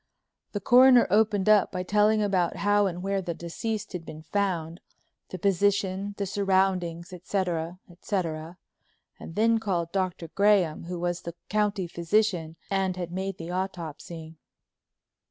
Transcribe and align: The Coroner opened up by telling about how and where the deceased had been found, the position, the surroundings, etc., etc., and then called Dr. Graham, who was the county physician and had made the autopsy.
The 0.53 0.59
Coroner 0.59 1.05
opened 1.11 1.47
up 1.47 1.71
by 1.71 1.83
telling 1.83 2.23
about 2.23 2.55
how 2.55 2.87
and 2.87 3.03
where 3.03 3.21
the 3.21 3.35
deceased 3.35 3.93
had 3.93 4.03
been 4.03 4.23
found, 4.23 4.81
the 5.29 5.37
position, 5.37 6.15
the 6.17 6.25
surroundings, 6.25 7.13
etc., 7.13 7.77
etc., 7.87 8.57
and 9.19 9.35
then 9.35 9.59
called 9.59 9.91
Dr. 9.91 10.29
Graham, 10.29 10.85
who 10.85 10.97
was 10.99 11.21
the 11.21 11.35
county 11.49 11.85
physician 11.85 12.55
and 12.71 12.97
had 12.97 13.11
made 13.11 13.37
the 13.37 13.51
autopsy. 13.51 14.39